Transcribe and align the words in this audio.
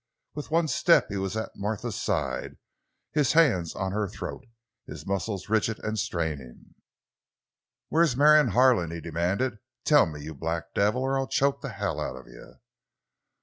With 0.33 0.49
one 0.49 0.67
step 0.67 1.09
he 1.09 1.17
was 1.17 1.37
at 1.37 1.55
Martha's 1.55 1.95
side, 2.01 2.57
his 3.11 3.33
hands 3.33 3.75
on 3.75 3.91
her 3.91 4.07
throat, 4.07 4.47
his 4.87 5.05
muscles 5.05 5.47
rigid 5.47 5.77
and 5.83 5.99
straining. 5.99 6.73
"Where's 7.89 8.17
Marion 8.17 8.47
Harlan?" 8.47 8.89
he 8.89 8.99
demanded. 8.99 9.59
"Tell 9.85 10.07
me, 10.07 10.23
you 10.23 10.33
black 10.33 10.73
devil, 10.73 11.03
or 11.03 11.19
I'll 11.19 11.27
choke 11.27 11.63
hell 11.63 11.99
out 11.99 12.15
of 12.15 12.25
you!" 12.25 12.55